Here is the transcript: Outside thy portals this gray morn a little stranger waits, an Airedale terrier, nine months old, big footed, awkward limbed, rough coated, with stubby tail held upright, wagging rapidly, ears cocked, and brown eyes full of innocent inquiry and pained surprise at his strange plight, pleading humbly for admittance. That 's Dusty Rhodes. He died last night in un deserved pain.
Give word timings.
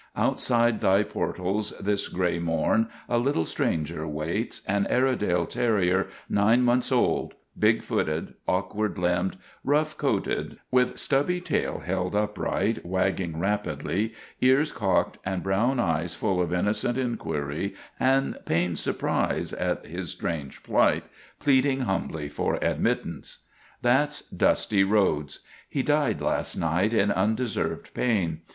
Outside 0.15 0.79
thy 0.79 1.03
portals 1.03 1.77
this 1.77 2.07
gray 2.07 2.39
morn 2.39 2.89
a 3.07 3.19
little 3.19 3.45
stranger 3.45 4.07
waits, 4.07 4.65
an 4.65 4.87
Airedale 4.89 5.45
terrier, 5.45 6.07
nine 6.27 6.63
months 6.63 6.91
old, 6.91 7.35
big 7.55 7.83
footed, 7.83 8.33
awkward 8.47 8.97
limbed, 8.97 9.37
rough 9.63 9.95
coated, 9.95 10.57
with 10.71 10.97
stubby 10.97 11.39
tail 11.39 11.81
held 11.81 12.15
upright, 12.15 12.83
wagging 12.83 13.37
rapidly, 13.37 14.15
ears 14.41 14.71
cocked, 14.71 15.19
and 15.23 15.43
brown 15.43 15.79
eyes 15.79 16.15
full 16.15 16.41
of 16.41 16.51
innocent 16.51 16.97
inquiry 16.97 17.75
and 17.99 18.39
pained 18.43 18.79
surprise 18.79 19.53
at 19.53 19.85
his 19.85 20.09
strange 20.09 20.63
plight, 20.63 21.03
pleading 21.39 21.81
humbly 21.81 22.27
for 22.27 22.55
admittance. 22.63 23.45
That 23.83 24.13
's 24.13 24.21
Dusty 24.31 24.83
Rhodes. 24.83 25.41
He 25.69 25.83
died 25.83 26.21
last 26.23 26.55
night 26.57 26.91
in 26.91 27.11
un 27.11 27.35
deserved 27.35 27.93
pain. 27.93 28.41